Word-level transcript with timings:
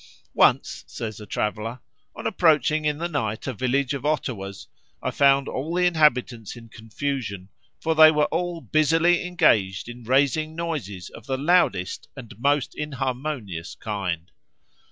"Once," 0.33 0.83
says 0.87 1.19
a 1.19 1.27
traveller, 1.27 1.79
"on 2.15 2.25
approaching 2.25 2.85
in 2.85 2.97
the 2.97 3.07
night 3.07 3.45
a 3.45 3.53
village 3.53 3.93
of 3.93 4.03
Ottawas, 4.03 4.65
I 4.99 5.11
found 5.11 5.47
all 5.47 5.75
the 5.75 5.85
inhabitants 5.85 6.55
in 6.55 6.69
confusion: 6.69 7.49
they 7.85 8.09
were 8.09 8.25
all 8.31 8.61
busily 8.61 9.23
engaged 9.23 9.87
in 9.87 10.03
raising 10.03 10.55
noises 10.55 11.11
of 11.11 11.27
the 11.27 11.37
loudest 11.37 12.07
and 12.15 12.33
most 12.39 12.73
inharmonious 12.73 13.75
kind. 13.75 14.31